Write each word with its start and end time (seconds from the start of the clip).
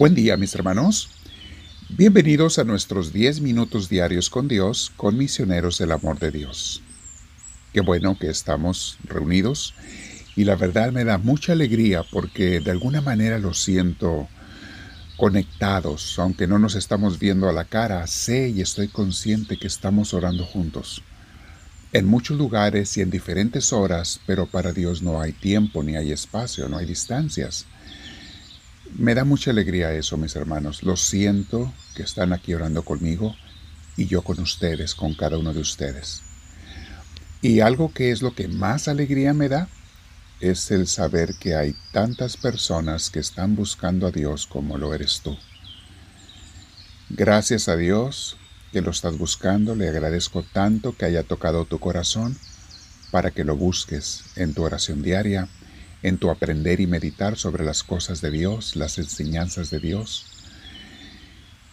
Buen 0.00 0.14
día 0.14 0.38
mis 0.38 0.54
hermanos. 0.54 1.10
Bienvenidos 1.90 2.58
a 2.58 2.64
nuestros 2.64 3.12
10 3.12 3.42
minutos 3.42 3.90
diarios 3.90 4.30
con 4.30 4.48
Dios, 4.48 4.90
con 4.96 5.18
misioneros 5.18 5.76
del 5.76 5.92
amor 5.92 6.18
de 6.18 6.30
Dios. 6.30 6.80
Qué 7.74 7.82
bueno 7.82 8.16
que 8.18 8.30
estamos 8.30 8.96
reunidos 9.04 9.74
y 10.36 10.44
la 10.44 10.56
verdad 10.56 10.90
me 10.90 11.04
da 11.04 11.18
mucha 11.18 11.52
alegría 11.52 12.02
porque 12.02 12.60
de 12.60 12.70
alguna 12.70 13.02
manera 13.02 13.38
lo 13.38 13.52
siento 13.52 14.26
conectados, 15.18 16.18
aunque 16.18 16.46
no 16.46 16.58
nos 16.58 16.76
estamos 16.76 17.18
viendo 17.18 17.50
a 17.50 17.52
la 17.52 17.66
cara, 17.66 18.06
sé 18.06 18.48
y 18.48 18.62
estoy 18.62 18.88
consciente 18.88 19.58
que 19.58 19.66
estamos 19.66 20.14
orando 20.14 20.46
juntos. 20.46 21.02
En 21.92 22.06
muchos 22.06 22.38
lugares 22.38 22.96
y 22.96 23.02
en 23.02 23.10
diferentes 23.10 23.70
horas, 23.70 24.18
pero 24.24 24.46
para 24.46 24.72
Dios 24.72 25.02
no 25.02 25.20
hay 25.20 25.32
tiempo, 25.32 25.82
ni 25.82 25.96
hay 25.96 26.10
espacio, 26.10 26.70
no 26.70 26.78
hay 26.78 26.86
distancias. 26.86 27.66
Me 28.96 29.14
da 29.14 29.24
mucha 29.24 29.50
alegría 29.50 29.92
eso, 29.92 30.16
mis 30.16 30.36
hermanos. 30.36 30.82
Lo 30.82 30.96
siento 30.96 31.72
que 31.94 32.02
están 32.02 32.32
aquí 32.32 32.54
orando 32.54 32.82
conmigo 32.82 33.34
y 33.96 34.06
yo 34.06 34.22
con 34.22 34.40
ustedes, 34.40 34.94
con 34.94 35.14
cada 35.14 35.38
uno 35.38 35.54
de 35.54 35.60
ustedes. 35.60 36.22
Y 37.42 37.60
algo 37.60 37.92
que 37.92 38.10
es 38.10 38.20
lo 38.20 38.34
que 38.34 38.48
más 38.48 38.88
alegría 38.88 39.32
me 39.32 39.48
da 39.48 39.68
es 40.40 40.70
el 40.70 40.86
saber 40.86 41.34
que 41.34 41.54
hay 41.54 41.74
tantas 41.92 42.36
personas 42.36 43.10
que 43.10 43.20
están 43.20 43.56
buscando 43.56 44.06
a 44.06 44.10
Dios 44.10 44.46
como 44.46 44.76
lo 44.76 44.94
eres 44.94 45.20
tú. 45.22 45.36
Gracias 47.08 47.68
a 47.68 47.76
Dios 47.76 48.36
que 48.72 48.82
lo 48.82 48.90
estás 48.90 49.18
buscando, 49.18 49.74
le 49.74 49.88
agradezco 49.88 50.42
tanto 50.42 50.96
que 50.96 51.04
haya 51.04 51.22
tocado 51.22 51.64
tu 51.64 51.78
corazón 51.78 52.36
para 53.10 53.30
que 53.30 53.44
lo 53.44 53.56
busques 53.56 54.24
en 54.36 54.54
tu 54.54 54.62
oración 54.62 55.02
diaria 55.02 55.48
en 56.02 56.18
tu 56.18 56.30
aprender 56.30 56.80
y 56.80 56.86
meditar 56.86 57.36
sobre 57.36 57.64
las 57.64 57.82
cosas 57.82 58.20
de 58.20 58.30
Dios, 58.30 58.76
las 58.76 58.98
enseñanzas 58.98 59.70
de 59.70 59.80
Dios. 59.80 60.26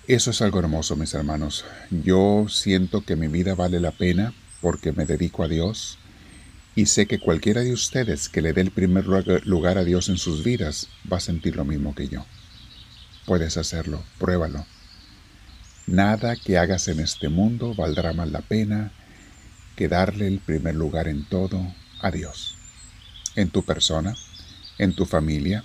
Eso 0.08 0.32
es 0.32 0.42
algo 0.42 0.60
hermoso, 0.60 0.96
mis 0.96 1.14
hermanos. 1.14 1.66
Yo 1.92 2.48
siento 2.50 3.02
que 3.02 3.16
mi 3.16 3.28
vida 3.28 3.56
vale 3.56 3.80
la 3.80 3.92
pena 3.92 4.34
porque 4.62 4.92
me 4.92 5.06
dedico 5.06 5.44
a 5.44 5.48
Dios 5.48 5.98
y 6.76 6.86
sé 6.88 7.08
que 7.08 7.20
cualquiera 7.20 7.62
de 7.62 7.74
ustedes 7.74 8.30
que 8.30 8.42
le 8.42 8.54
dé 8.54 8.62
el 8.62 8.72
primer 8.72 9.06
lugar 9.06 9.78
a 9.78 9.84
Dios 9.84 10.10
en 10.10 10.18
sus 10.18 10.44
vidas 10.44 10.88
va 11.12 11.18
a 11.18 11.22
sentir 11.22 11.56
lo 11.56 11.66
mismo 11.66 11.96
que 11.96 12.08
yo. 12.08 12.26
Puedes 13.26 13.58
hacerlo, 13.58 14.04
pruébalo. 14.20 14.66
Nada 15.86 16.36
que 16.36 16.58
hagas 16.58 16.88
en 16.88 17.00
este 17.00 17.30
mundo 17.30 17.74
valdrá 17.76 18.14
más 18.14 18.30
la 18.30 18.42
pena 18.42 18.92
que 19.76 19.88
darle 19.88 20.28
el 20.28 20.40
primer 20.40 20.76
lugar 20.76 21.08
en 21.08 21.26
todo 21.26 21.74
a 22.02 22.12
Dios 22.12 22.57
en 23.38 23.50
tu 23.50 23.64
persona, 23.64 24.16
en 24.78 24.94
tu 24.94 25.06
familia, 25.06 25.64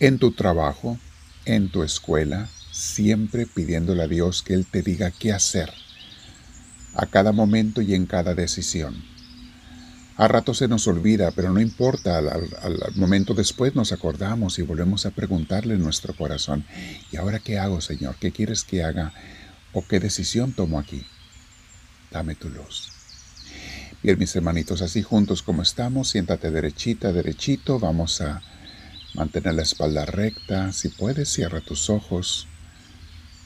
en 0.00 0.18
tu 0.18 0.32
trabajo, 0.32 0.98
en 1.46 1.70
tu 1.70 1.84
escuela, 1.84 2.48
siempre 2.72 3.46
pidiéndole 3.46 4.02
a 4.02 4.08
Dios 4.08 4.42
que 4.42 4.54
Él 4.54 4.66
te 4.66 4.82
diga 4.82 5.10
qué 5.12 5.32
hacer 5.32 5.72
a 6.94 7.06
cada 7.06 7.32
momento 7.32 7.80
y 7.80 7.94
en 7.94 8.06
cada 8.06 8.34
decisión. 8.34 9.02
A 10.16 10.28
rato 10.28 10.52
se 10.52 10.68
nos 10.68 10.86
olvida, 10.88 11.30
pero 11.30 11.52
no 11.52 11.60
importa, 11.60 12.18
al, 12.18 12.94
momento 12.96 13.34
después 13.34 13.74
nos 13.74 13.92
acordamos 13.92 14.58
y 14.58 14.62
volvemos 14.62 15.06
a 15.06 15.10
preguntarle 15.10 15.74
en 15.74 15.82
nuestro 15.82 16.14
corazón, 16.14 16.66
¿y 17.10 17.16
ahora 17.16 17.38
qué 17.38 17.58
hago, 17.58 17.80
Señor? 17.80 18.16
¿Qué 18.20 18.30
quieres 18.32 18.64
que 18.64 18.82
haga? 18.82 19.14
¿O 19.72 19.86
qué 19.86 20.00
decisión 20.00 20.52
tomo 20.52 20.78
aquí? 20.78 21.06
Dame 22.10 22.34
tu 22.34 22.50
luz. 22.50 22.91
Bien, 24.02 24.18
mis 24.18 24.34
hermanitos, 24.34 24.82
así 24.82 25.00
juntos 25.00 25.42
como 25.42 25.62
estamos, 25.62 26.10
siéntate 26.10 26.50
derechita, 26.50 27.12
derechito, 27.12 27.78
vamos 27.78 28.20
a 28.20 28.42
mantener 29.14 29.54
la 29.54 29.62
espalda 29.62 30.04
recta, 30.04 30.72
si 30.72 30.88
puedes, 30.88 31.28
cierra 31.28 31.60
tus 31.60 31.88
ojos, 31.88 32.48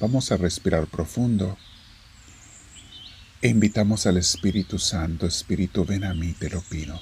vamos 0.00 0.32
a 0.32 0.38
respirar 0.38 0.86
profundo 0.86 1.58
e 3.42 3.48
invitamos 3.48 4.06
al 4.06 4.16
Espíritu 4.16 4.78
Santo, 4.78 5.26
Espíritu, 5.26 5.84
ven 5.84 6.04
a 6.04 6.14
mí, 6.14 6.32
te 6.32 6.48
lo 6.48 6.62
pido. 6.62 6.98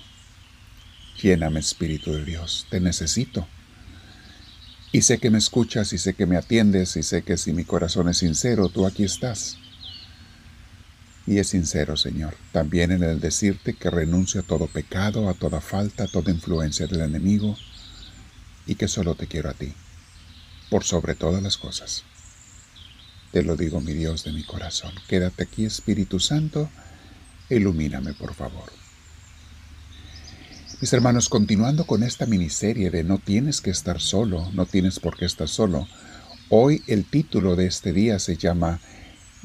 Lléname, 1.23 1.61
Espíritu 1.61 2.13
de 2.13 2.25
Dios, 2.25 2.67
te 2.71 2.81
necesito. 2.81 3.47
Y 4.91 5.03
sé 5.03 5.19
que 5.19 5.31
me 5.31 5.39
escuchas 5.39 5.93
y 5.93 5.99
sé 5.99 6.15
que 6.15 6.27
me 6.27 6.37
atiendes 6.37 6.97
y 6.97 7.05
sé 7.05 7.23
que 7.23 7.37
si 7.37 7.53
mi 7.53 7.65
corazón 7.65 8.09
es 8.09 8.19
sincero, 8.19 8.69
tú 8.69 8.85
aquí 8.85 9.05
estás 9.05 9.59
y 11.27 11.39
es 11.39 11.49
sincero, 11.49 11.97
Señor, 11.97 12.37
también 12.53 12.93
en 12.93 13.03
el 13.03 13.21
decirte 13.21 13.75
que 13.75 13.91
renuncio 13.91 14.41
a 14.41 14.45
todo 14.45 14.67
pecado, 14.67 15.29
a 15.29 15.35
toda 15.35 15.61
falta, 15.61 16.05
a 16.05 16.09
toda 16.09 16.31
influencia 16.31 16.87
del 16.87 17.01
enemigo, 17.01 17.57
y 18.67 18.75
que 18.75 18.89
solo 18.89 19.15
te 19.15 19.27
quiero 19.27 19.51
a 19.51 19.55
ti, 19.55 19.73
por 20.71 20.85
sobre 20.85 21.15
todas 21.15 21.43
las 21.43 21.57
cosas. 21.57 22.05
Te 23.33 23.43
lo 23.43 23.57
digo, 23.57 23.81
mi 23.81 23.95
Dios 23.95 24.25
de 24.25 24.33
mi 24.33 24.45
corazón. 24.45 24.93
Quédate 25.09 25.43
aquí, 25.43 25.65
Espíritu 25.65 26.21
Santo, 26.21 26.71
ilumíname, 27.49 28.15
por 28.15 28.35
favor. 28.35 28.71
Mis 30.81 30.93
hermanos, 30.93 31.29
continuando 31.29 31.87
con 31.87 32.03
esta 32.03 32.27
miniserie 32.27 32.91
de 32.91 33.05
No 33.05 33.19
tienes 33.19 33.61
que 33.61 33.71
estar 33.71 34.01
solo, 34.01 34.51
no 34.53 34.67
tienes 34.67 35.01
por 35.01 35.17
qué 35.17 35.25
estar 35.25 35.49
solo, 35.49 35.89
hoy 36.51 36.83
el 36.87 37.05
título 37.07 37.57
de 37.57 37.67
este 37.67 37.93
día 37.93 38.19
se 38.19 38.37
llama 38.37 38.81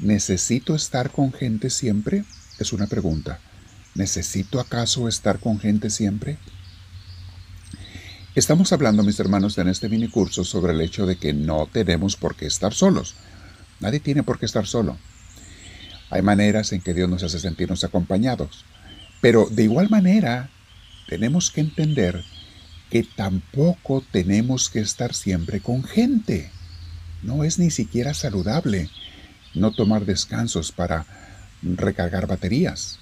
¿Necesito 0.00 0.74
estar 0.74 1.10
con 1.10 1.30
gente 1.30 1.68
siempre? 1.68 2.24
Es 2.58 2.72
una 2.72 2.86
pregunta. 2.86 3.38
¿Necesito 3.94 4.58
acaso 4.58 5.08
estar 5.08 5.40
con 5.40 5.60
gente 5.60 5.90
siempre? 5.90 6.38
Estamos 8.34 8.72
hablando, 8.72 9.02
mis 9.02 9.20
hermanos, 9.20 9.58
en 9.58 9.68
este 9.68 9.90
mini 9.90 10.08
curso 10.08 10.42
sobre 10.42 10.72
el 10.72 10.80
hecho 10.80 11.04
de 11.04 11.16
que 11.16 11.34
no 11.34 11.68
tenemos 11.70 12.16
por 12.16 12.34
qué 12.34 12.46
estar 12.46 12.72
solos. 12.72 13.14
Nadie 13.80 14.00
tiene 14.00 14.22
por 14.22 14.38
qué 14.38 14.46
estar 14.46 14.66
solo. 14.66 14.96
Hay 16.08 16.22
maneras 16.22 16.72
en 16.72 16.80
que 16.80 16.94
Dios 16.94 17.10
nos 17.10 17.22
hace 17.22 17.38
sentirnos 17.38 17.84
acompañados. 17.84 18.64
Pero 19.20 19.48
de 19.50 19.64
igual 19.64 19.90
manera, 19.90 20.48
tenemos 21.08 21.50
que 21.50 21.60
entender 21.60 22.24
que 22.88 23.02
tampoco 23.02 24.02
tenemos 24.10 24.70
que 24.70 24.80
estar 24.80 25.12
siempre 25.12 25.60
con 25.60 25.84
gente. 25.84 26.50
No 27.22 27.44
es 27.44 27.58
ni 27.58 27.70
siquiera 27.70 28.14
saludable 28.14 28.88
no 29.54 29.72
tomar 29.72 30.04
descansos 30.04 30.72
para 30.72 31.06
recargar 31.62 32.26
baterías. 32.26 32.98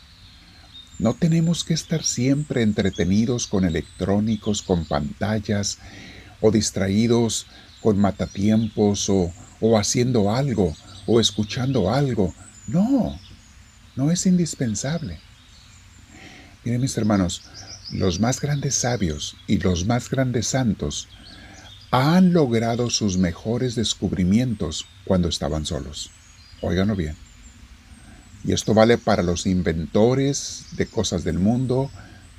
No 0.99 1.15
tenemos 1.15 1.63
que 1.63 1.75
estar 1.75 2.03
siempre 2.03 2.63
entretenidos 2.63 3.47
con 3.47 3.65
electrónicos, 3.65 4.63
con 4.63 4.85
pantallas, 4.85 5.79
o 6.41 6.51
distraídos 6.51 7.47
con 7.81 7.99
matatiempos, 7.99 9.09
o, 9.09 9.33
o 9.61 9.79
haciendo 9.79 10.35
algo, 10.35 10.77
o 11.07 11.21
escuchando 11.21 11.93
algo. 11.93 12.35
No, 12.67 13.19
no 13.95 14.11
es 14.11 14.27
indispensable. 14.27 15.21
Miren 16.65 16.81
mis 16.81 16.97
hermanos, 16.97 17.43
los 17.93 18.19
más 18.21 18.41
grandes 18.41 18.75
sabios 18.75 19.37
y 19.47 19.59
los 19.59 19.87
más 19.87 20.11
grandes 20.11 20.49
santos 20.49 21.09
han 21.91 22.33
logrado 22.33 22.91
sus 22.91 23.17
mejores 23.17 23.75
descubrimientos 23.75 24.87
cuando 25.05 25.29
estaban 25.29 25.65
solos. 25.65 26.11
Óiganlo 26.61 26.97
bien. 26.97 27.17
Y 28.45 28.53
esto 28.53 28.75
vale 28.75 28.99
para 28.99 29.23
los 29.23 29.47
inventores 29.47 30.67
de 30.73 30.87
cosas 30.87 31.25
del 31.25 31.39
mundo 31.39 31.91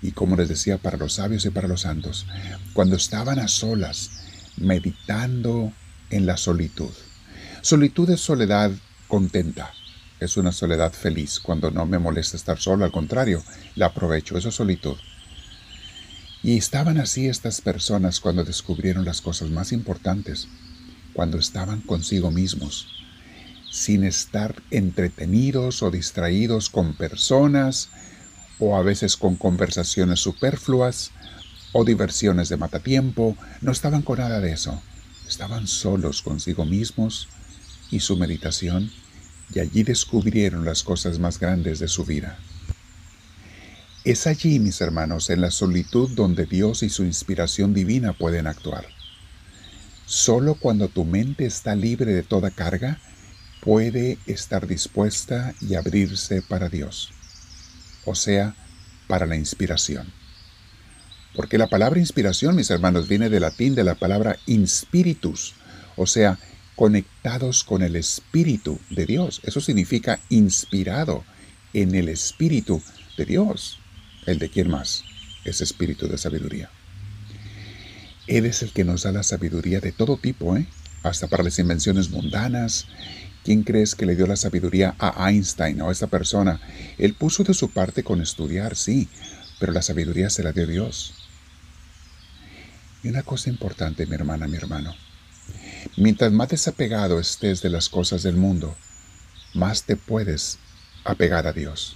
y 0.01 0.11
como 0.11 0.35
les 0.37 0.47
decía, 0.47 0.77
para 0.77 0.97
los 0.97 1.13
sabios 1.13 1.45
y 1.45 1.49
para 1.49 1.67
los 1.67 1.81
santos. 1.81 2.25
Cuando 2.73 2.95
estaban 2.95 3.37
a 3.39 3.47
solas, 3.47 4.11
meditando 4.57 5.73
en 6.09 6.25
la 6.25 6.37
solitud. 6.37 6.91
Solitud 7.61 8.09
es 8.09 8.21
soledad 8.21 8.71
contenta. 9.07 9.73
Es 10.19 10.37
una 10.37 10.51
soledad 10.51 10.93
feliz. 10.93 11.39
Cuando 11.39 11.71
no 11.71 11.85
me 11.85 11.99
molesta 11.99 12.37
estar 12.37 12.59
solo, 12.59 12.85
al 12.85 12.91
contrario, 12.91 13.43
la 13.75 13.87
aprovecho. 13.87 14.37
Eso 14.37 14.49
es 14.49 14.55
solitud. 14.55 14.97
Y 16.41 16.57
estaban 16.57 16.97
así 16.97 17.27
estas 17.27 17.59
personas 17.59 18.19
cuando 18.19 18.45
descubrieron 18.45 19.03
las 19.03 19.21
cosas 19.21 19.49
más 19.49 19.73
importantes, 19.73 20.47
cuando 21.13 21.37
estaban 21.37 21.81
consigo 21.81 22.31
mismos, 22.31 22.87
sin 23.69 24.03
estar 24.03 24.61
entretenidos 24.71 25.83
o 25.83 25.91
distraídos 25.91 26.69
con 26.69 26.93
personas 26.93 27.89
o 28.59 28.75
a 28.75 28.81
veces 28.81 29.15
con 29.15 29.35
conversaciones 29.35 30.19
superfluas 30.19 31.11
o 31.71 31.85
diversiones 31.85 32.49
de 32.49 32.57
matatiempo. 32.57 33.37
No 33.61 33.71
estaban 33.71 34.01
con 34.01 34.19
nada 34.19 34.39
de 34.39 34.51
eso. 34.51 34.81
Estaban 35.27 35.67
solos 35.67 36.21
consigo 36.21 36.65
mismos 36.65 37.27
y 37.91 37.99
su 37.99 38.17
meditación 38.17 38.91
y 39.53 39.59
allí 39.59 39.83
descubrieron 39.83 40.65
las 40.65 40.83
cosas 40.83 41.19
más 41.19 41.39
grandes 41.39 41.79
de 41.79 41.87
su 41.87 42.05
vida. 42.05 42.37
Es 44.03 44.27
allí, 44.27 44.59
mis 44.59 44.81
hermanos, 44.81 45.29
en 45.29 45.41
la 45.41 45.51
solitud 45.51 46.09
donde 46.15 46.45
Dios 46.45 46.83
y 46.83 46.89
su 46.89 47.03
inspiración 47.03 47.73
divina 47.73 48.13
pueden 48.13 48.47
actuar. 48.47 48.85
Solo 50.05 50.55
cuando 50.55 50.87
tu 50.87 51.05
mente 51.05 51.45
está 51.45 51.75
libre 51.75 52.13
de 52.13 52.23
toda 52.23 52.49
carga, 52.49 52.99
puede 53.61 54.17
estar 54.25 54.67
dispuesta 54.67 55.53
y 55.61 55.75
abrirse 55.75 56.41
para 56.41 56.69
Dios, 56.69 57.11
o 58.05 58.15
sea, 58.15 58.55
para 59.07 59.25
la 59.25 59.35
inspiración. 59.35 60.11
Porque 61.35 61.57
la 61.57 61.67
palabra 61.67 61.99
inspiración, 61.99 62.55
mis 62.55 62.69
hermanos, 62.69 63.07
viene 63.07 63.29
del 63.29 63.41
latín 63.41 63.75
de 63.75 63.83
la 63.83 63.95
palabra 63.95 64.37
inspiritus, 64.45 65.55
O 65.95 66.05
sea, 66.05 66.39
conectados 66.75 67.65
con 67.65 67.81
el 67.81 67.97
Espíritu 67.97 68.79
de 68.89 69.05
Dios. 69.05 69.41
Eso 69.43 69.59
significa 69.59 70.21
inspirado 70.29 71.25
en 71.73 71.93
el 71.93 72.07
Espíritu 72.07 72.81
de 73.17 73.25
Dios. 73.25 73.79
¿El 74.25 74.39
de 74.39 74.49
quién 74.49 74.69
más? 74.69 75.03
Es 75.43 75.59
Espíritu 75.59 76.07
de 76.07 76.17
sabiduría. 76.17 76.69
Él 78.27 78.45
es 78.45 78.63
el 78.63 78.71
que 78.71 78.85
nos 78.85 79.03
da 79.03 79.11
la 79.11 79.23
sabiduría 79.23 79.81
de 79.81 79.91
todo 79.91 80.15
tipo, 80.15 80.55
¿eh? 80.55 80.67
hasta 81.03 81.27
para 81.27 81.43
las 81.43 81.59
invenciones 81.59 82.11
mundanas. 82.11 82.85
¿Quién 83.43 83.63
crees 83.63 83.95
que 83.95 84.05
le 84.05 84.15
dio 84.15 84.27
la 84.27 84.35
sabiduría 84.35 84.95
a 84.99 85.29
Einstein 85.29 85.81
o 85.81 85.89
a 85.89 85.91
esta 85.91 86.07
persona? 86.07 86.59
Él 86.97 87.13
puso 87.13 87.43
de 87.43 87.53
su 87.53 87.71
parte 87.71 88.03
con 88.03 88.21
estudiar, 88.21 88.75
sí, 88.75 89.07
pero 89.59 89.71
la 89.71 89.81
sabiduría 89.81 90.29
se 90.29 90.43
la 90.43 90.51
dio 90.51 90.67
Dios. 90.67 91.13
Y 93.01 93.07
una 93.07 93.23
cosa 93.23 93.49
importante, 93.49 94.05
mi 94.05 94.15
hermana, 94.15 94.47
mi 94.47 94.57
hermano. 94.57 94.93
Mientras 95.97 96.31
más 96.31 96.49
desapegado 96.49 97.19
estés 97.19 97.61
de 97.61 97.69
las 97.69 97.89
cosas 97.89 98.23
del 98.23 98.35
mundo, 98.35 98.75
más 99.53 99.83
te 99.83 99.95
puedes 99.95 100.59
apegar 101.05 101.47
a 101.47 101.53
Dios. 101.53 101.95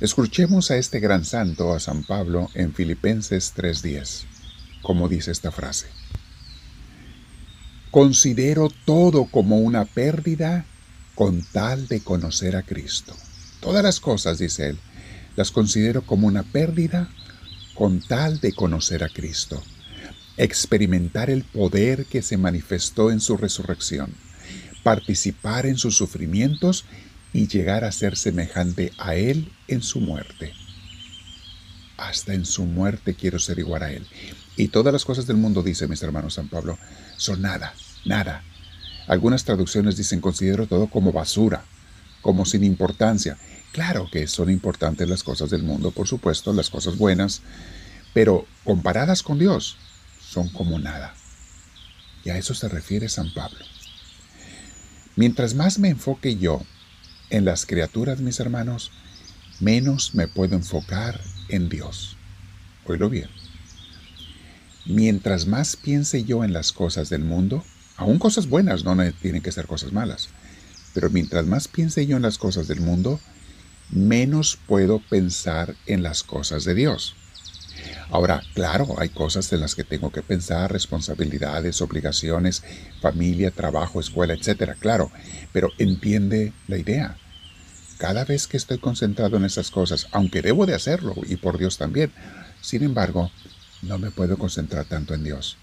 Escuchemos 0.00 0.70
a 0.70 0.76
este 0.76 1.00
gran 1.00 1.24
santo, 1.24 1.74
a 1.74 1.80
San 1.80 2.04
Pablo, 2.04 2.50
en 2.54 2.72
Filipenses 2.72 3.52
3:10, 3.56 4.26
como 4.82 5.08
dice 5.08 5.32
esta 5.32 5.50
frase. 5.50 5.88
Considero 7.90 8.68
todo 8.84 9.24
como 9.24 9.58
una 9.58 9.84
pérdida 9.86 10.66
con 11.14 11.42
tal 11.42 11.88
de 11.88 12.00
conocer 12.00 12.54
a 12.54 12.62
Cristo. 12.62 13.16
Todas 13.60 13.82
las 13.82 13.98
cosas, 13.98 14.38
dice 14.38 14.68
él, 14.68 14.78
las 15.36 15.50
considero 15.50 16.02
como 16.02 16.26
una 16.26 16.42
pérdida 16.42 17.08
con 17.74 18.00
tal 18.00 18.40
de 18.40 18.52
conocer 18.52 19.04
a 19.04 19.08
Cristo, 19.08 19.62
experimentar 20.36 21.30
el 21.30 21.44
poder 21.44 22.06
que 22.06 22.22
se 22.22 22.36
manifestó 22.36 23.10
en 23.10 23.20
su 23.20 23.36
resurrección, 23.36 24.14
participar 24.82 25.64
en 25.64 25.76
sus 25.76 25.96
sufrimientos 25.96 26.84
y 27.32 27.48
llegar 27.48 27.84
a 27.84 27.92
ser 27.92 28.16
semejante 28.16 28.92
a 28.98 29.14
Él 29.14 29.50
en 29.66 29.82
su 29.82 30.00
muerte. 30.00 30.52
Hasta 31.96 32.34
en 32.34 32.44
su 32.44 32.64
muerte 32.64 33.14
quiero 33.14 33.38
ser 33.38 33.58
igual 33.58 33.82
a 33.82 33.92
Él. 33.92 34.06
Y 34.58 34.68
todas 34.68 34.92
las 34.92 35.04
cosas 35.04 35.28
del 35.28 35.36
mundo, 35.36 35.62
dice 35.62 35.86
mis 35.86 36.02
hermanos 36.02 36.34
San 36.34 36.48
Pablo, 36.48 36.78
son 37.16 37.40
nada, 37.40 37.74
nada. 38.04 38.42
Algunas 39.06 39.44
traducciones 39.44 39.96
dicen 39.96 40.20
considero 40.20 40.66
todo 40.66 40.88
como 40.88 41.12
basura, 41.12 41.62
como 42.22 42.44
sin 42.44 42.64
importancia. 42.64 43.38
Claro 43.70 44.08
que 44.10 44.26
son 44.26 44.50
importantes 44.50 45.08
las 45.08 45.22
cosas 45.22 45.50
del 45.50 45.62
mundo, 45.62 45.92
por 45.92 46.08
supuesto, 46.08 46.52
las 46.52 46.70
cosas 46.70 46.98
buenas, 46.98 47.40
pero 48.12 48.46
comparadas 48.64 49.22
con 49.22 49.38
Dios, 49.38 49.76
son 50.20 50.48
como 50.48 50.80
nada. 50.80 51.14
Y 52.24 52.30
a 52.30 52.36
eso 52.36 52.52
se 52.52 52.68
refiere 52.68 53.08
San 53.08 53.32
Pablo. 53.32 53.64
Mientras 55.14 55.54
más 55.54 55.78
me 55.78 55.88
enfoque 55.88 56.36
yo 56.36 56.62
en 57.30 57.44
las 57.44 57.64
criaturas, 57.64 58.18
mis 58.18 58.40
hermanos, 58.40 58.90
menos 59.60 60.16
me 60.16 60.26
puedo 60.26 60.56
enfocar 60.56 61.20
en 61.48 61.68
Dios. 61.68 62.16
Oílo 62.86 63.08
bien. 63.08 63.30
Mientras 64.88 65.46
más 65.46 65.76
piense 65.76 66.24
yo 66.24 66.44
en 66.44 66.54
las 66.54 66.72
cosas 66.72 67.10
del 67.10 67.22
mundo, 67.22 67.62
aún 67.98 68.18
cosas 68.18 68.48
buenas, 68.48 68.84
no 68.84 68.96
tienen 69.20 69.42
que 69.42 69.52
ser 69.52 69.66
cosas 69.66 69.92
malas, 69.92 70.30
pero 70.94 71.10
mientras 71.10 71.44
más 71.44 71.68
piense 71.68 72.06
yo 72.06 72.16
en 72.16 72.22
las 72.22 72.38
cosas 72.38 72.68
del 72.68 72.80
mundo, 72.80 73.20
menos 73.90 74.58
puedo 74.66 75.02
pensar 75.10 75.76
en 75.84 76.02
las 76.02 76.22
cosas 76.22 76.64
de 76.64 76.74
Dios. 76.74 77.16
Ahora, 78.08 78.42
claro, 78.54 78.98
hay 78.98 79.10
cosas 79.10 79.52
en 79.52 79.60
las 79.60 79.74
que 79.74 79.84
tengo 79.84 80.10
que 80.10 80.22
pensar, 80.22 80.72
responsabilidades, 80.72 81.82
obligaciones, 81.82 82.62
familia, 83.02 83.50
trabajo, 83.50 84.00
escuela, 84.00 84.32
etcétera, 84.32 84.74
claro, 84.80 85.12
pero 85.52 85.68
entiende 85.76 86.54
la 86.66 86.78
idea. 86.78 87.18
Cada 87.98 88.24
vez 88.24 88.46
que 88.46 88.56
estoy 88.56 88.78
concentrado 88.78 89.36
en 89.36 89.44
esas 89.44 89.70
cosas, 89.70 90.06
aunque 90.12 90.40
debo 90.40 90.64
de 90.64 90.74
hacerlo, 90.74 91.14
y 91.26 91.36
por 91.36 91.58
Dios 91.58 91.76
también, 91.76 92.10
sin 92.62 92.84
embargo, 92.84 93.30
no 93.82 93.98
me 93.98 94.10
puedo 94.10 94.38
concentrar 94.38 94.84
tanto 94.84 95.14
en 95.14 95.24
Dios. 95.24 95.56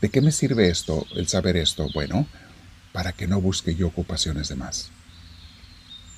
¿De 0.00 0.10
qué 0.10 0.20
me 0.20 0.32
sirve 0.32 0.68
esto, 0.68 1.06
el 1.14 1.28
saber 1.28 1.56
esto? 1.56 1.88
Bueno, 1.94 2.26
para 2.92 3.12
que 3.12 3.26
no 3.26 3.40
busque 3.40 3.74
yo 3.74 3.88
ocupaciones 3.88 4.48
de 4.48 4.56
más 4.56 4.90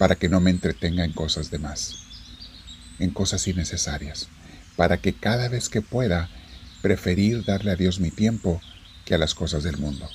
para 0.01 0.15
que 0.15 0.31
no 0.31 0.41
me 0.41 0.51
entretenga 0.51 1.05
en 1.05 1.13
cosas 1.13 1.51
de 1.51 1.59
más, 1.59 1.97
en 3.01 3.11
cosas 3.11 3.47
innecesarias, 3.47 4.29
para 4.75 4.97
que 4.97 5.13
cada 5.13 5.47
vez 5.51 5.69
que 5.69 5.83
pueda 5.83 6.31
preferir 6.81 7.45
darle 7.45 7.73
a 7.73 7.77
Dios 7.77 8.01
mi 8.01 8.11
tiempo 8.11 8.63
que 9.05 9.15
a 9.15 9.19
las 9.19 9.35
cosas 9.35 9.63
del 9.63 9.77
mundo. 9.77 10.09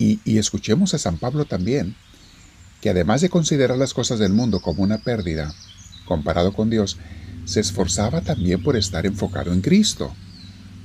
Y, 0.00 0.18
y, 0.24 0.38
escuchemos 0.38 0.94
a 0.94 0.98
San 0.98 1.18
Pablo 1.18 1.44
también, 1.44 1.94
que 2.80 2.90
además 2.90 3.20
de 3.20 3.30
considerar 3.30 3.78
las 3.78 3.94
cosas 3.94 4.18
del 4.18 4.32
mundo 4.32 4.58
como 4.58 4.82
una 4.82 4.98
pérdida, 4.98 5.54
comparado 6.06 6.52
con 6.52 6.70
Dios, 6.70 6.98
se 7.44 7.60
esforzaba 7.60 8.20
también 8.20 8.62
por 8.62 8.76
estar 8.76 9.06
enfocado 9.06 9.52
en 9.52 9.60
Cristo. 9.60 10.14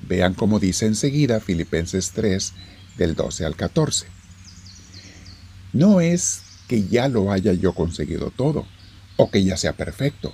Vean 0.07 0.34
cómo 0.34 0.60
dice 0.60 0.86
enseguida 0.86 1.40
Filipenses 1.40 2.12
3, 2.12 2.54
del 2.98 3.16
12 3.16 3.46
al 3.46 3.56
14. 3.56 4.07
No 5.74 6.00
es 6.02 6.42
que 6.68 6.88
ya 6.88 7.07
lo 7.07 7.31
haya 7.31 7.54
yo 7.54 7.74
conseguido 7.74 8.31
todo 8.31 8.66
o 9.18 9.30
que 9.30 9.44
ya 9.44 9.57
sea 9.57 9.74
perfecto. 9.74 10.34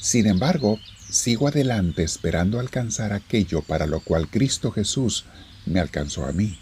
Sin 0.00 0.26
embargo, 0.26 0.78
sigo 1.08 1.48
adelante 1.48 2.02
esperando 2.02 2.60
alcanzar 2.60 3.12
aquello 3.12 3.62
para 3.62 3.86
lo 3.86 4.00
cual 4.00 4.28
Cristo 4.28 4.70
Jesús 4.70 5.24
me 5.66 5.80
alcanzó 5.80 6.26
a 6.26 6.32
mí. 6.32 6.58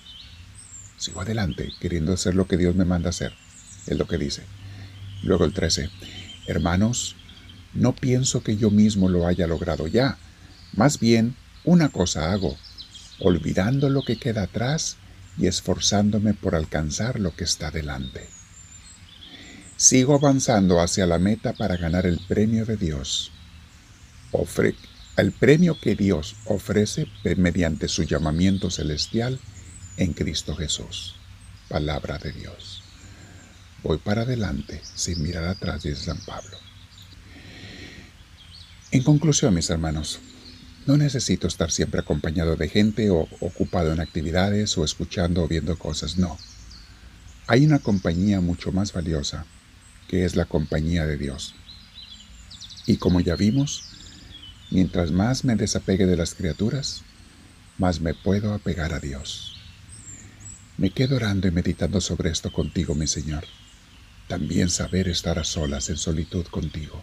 Sigo 0.97 1.21
adelante 1.21 1.73
queriendo 1.81 2.13
hacer 2.13 2.35
lo 2.35 2.47
que 2.47 2.57
Dios 2.57 2.75
me 2.75 2.85
manda 2.85 3.11
hacer, 3.11 3.35
es 3.87 3.97
lo 3.97 4.07
que 4.07 4.19
dice. 4.19 4.43
Luego 5.23 5.45
el 5.45 5.53
13, 5.53 5.91
hermanos, 6.47 7.17
no 7.77 7.95
pienso 7.95 8.43
que 8.43 8.57
yo 8.57 8.71
mismo 8.71 9.09
lo 9.09 9.27
haya 9.27 9.47
logrado 9.47 9.87
ya, 9.87 10.19
más 10.73 10.99
bien 10.99 11.37
una 11.65 11.89
cosa 11.89 12.33
hago, 12.33 12.57
olvidando 13.19 13.89
lo 13.89 14.03
que 14.03 14.19
queda 14.19 14.43
atrás 14.45 14.97
y 15.39 15.47
esforzándome 15.47 16.35
por 16.35 16.55
alcanzar 16.55 17.21
lo 17.21 17.35
que 17.35 17.45
está 17.45 17.71
delante. 17.71 18.29
Sigo 19.77 20.15
avanzando 20.15 20.81
hacia 20.81 21.07
la 21.07 21.19
meta 21.19 21.53
para 21.53 21.77
ganar 21.77 22.07
el 22.07 22.19
premio 22.27 22.65
de 22.65 22.77
Dios. 22.77 23.33
el 25.17 25.33
premio 25.33 25.79
que 25.81 25.95
Dios 25.95 26.37
ofrece 26.47 27.07
mediante 27.37 27.89
su 27.89 28.05
llamamiento 28.05 28.71
celestial 28.71 29.39
en 29.97 30.13
Cristo 30.13 30.55
Jesús. 30.55 31.17
Palabra 31.69 32.19
de 32.19 32.33
Dios. 32.33 32.83
Voy 33.83 33.99
para 33.99 34.23
adelante 34.23 34.81
sin 34.95 35.23
mirar 35.23 35.45
atrás, 35.45 35.83
dice 35.83 36.05
San 36.05 36.19
Pablo. 36.25 36.66
En 38.93 39.03
conclusión, 39.03 39.53
mis 39.53 39.69
hermanos, 39.69 40.21
no 40.87 40.97
necesito 40.97 41.49
estar 41.49 41.73
siempre 41.73 42.01
acompañado 42.01 42.55
de 42.55 42.69
gente 42.69 43.11
o 43.11 43.29
ocupado 43.41 43.93
en 43.93 44.01
actividades 44.01 44.79
o 44.79 44.85
escuchando 44.85 45.43
o 45.43 45.49
viendo 45.49 45.77
cosas, 45.77 46.17
no. 46.19 46.39
Hay 47.49 47.67
una 47.67 47.81
compañía 47.81 48.41
mucho 48.41 48.71
más 48.71 48.93
valiosa 48.93 49.45
que 50.09 50.25
es 50.25 50.37
la 50.37 50.45
compañía 50.45 51.05
de 51.05 51.17
Dios. 51.17 51.57
Y 52.87 52.99
como 52.99 53.21
ya 53.21 53.35
vimos, 53.35 53.83
mientras 54.71 55.11
más 55.11 55.45
me 55.45 55.57
desapegue 55.57 56.07
de 56.07 56.17
las 56.17 56.35
criaturas, 56.35 57.03
más 57.79 58.01
me 58.01 58.15
puedo 58.15 58.55
apegar 58.55 58.93
a 58.95 59.01
Dios. 59.01 59.57
Me 60.79 60.91
quedo 60.91 61.17
orando 61.17 61.49
y 61.49 61.51
meditando 61.51 62.01
sobre 62.01 62.31
esto 62.31 62.53
contigo, 62.53 62.95
mi 62.95 63.09
Señor. 63.09 63.45
También 64.29 64.71
saber 64.71 65.09
estar 65.09 65.41
a 65.41 65.45
solas 65.45 65.89
en 65.89 65.97
solitud 65.97 66.47
contigo. 66.47 67.03